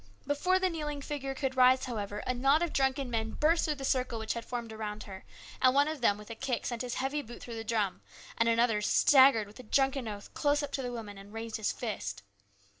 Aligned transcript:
Before 0.25 0.57
the 0.57 0.67
kneeling 0.71 1.03
figure 1.03 1.35
could 1.35 1.55
rise, 1.55 1.85
however, 1.85 2.23
a 2.25 2.33
knot 2.33 2.63
of 2.63 2.73
drunken 2.73 3.11
men 3.11 3.33
burst 3.33 3.65
through 3.65 3.75
the 3.75 3.83
A 3.83 3.85
CHANGE. 3.85 3.93
93 3.93 3.99
circle 3.99 4.17
which 4.19 4.33
had 4.33 4.43
been 4.45 4.49
formed 4.49 4.73
around 4.73 5.03
her, 5.03 5.23
and 5.61 5.75
one 5.75 5.87
of 5.87 6.01
them 6.01 6.17
with 6.17 6.31
a 6.31 6.35
kick 6.35 6.65
sent 6.65 6.81
his 6.81 6.95
heavy 6.95 7.21
boot 7.21 7.39
through 7.39 7.53
the 7.53 7.63
drum, 7.63 8.01
and 8.35 8.49
another 8.49 8.81
staggered 8.81 9.45
with 9.45 9.59
a 9.59 9.61
drunken 9.61 10.07
oath 10.07 10.33
close 10.33 10.63
up 10.63 10.71
to 10.71 10.81
the 10.81 10.91
woman 10.91 11.19
and 11.19 11.33
raised 11.33 11.57
his 11.57 11.71
fist. 11.71 12.23